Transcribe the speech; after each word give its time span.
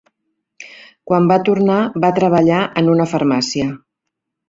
Quan 1.11 1.27
va 1.33 1.37
tornar 1.51 1.77
va 2.07 2.13
treballar 2.23 2.65
en 2.83 2.93
una 2.97 3.11
farmàcia. 3.15 3.73